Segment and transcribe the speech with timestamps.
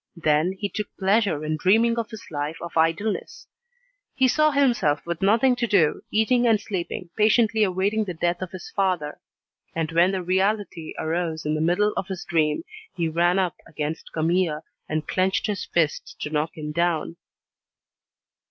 [0.17, 3.45] Then, he took pleasure in dreaming of this life of idleness;
[4.15, 8.49] he saw himself with nothing to do, eating and sleeping, patiently awaiting the death of
[8.49, 9.19] his father.
[9.75, 12.63] And when the reality arose in the middle of his dream,
[12.95, 17.17] he ran up against Camille, and clenched his fists to knock him down.